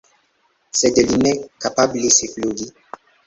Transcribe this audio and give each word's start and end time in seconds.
Sed 0.79 0.97
li 1.09 1.19
ne 1.25 1.33
kapablis 1.65 2.17
flugi! 2.33 2.69